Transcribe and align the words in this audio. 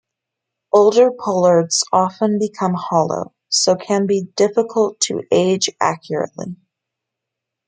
Older 0.73 1.11
pollards 1.11 1.83
often 1.91 2.39
become 2.39 2.73
hollow, 2.73 3.35
so 3.49 3.75
can 3.75 4.07
be 4.07 4.29
difficult 4.35 4.99
to 5.01 5.21
age 5.29 5.69
accurately. 5.79 6.55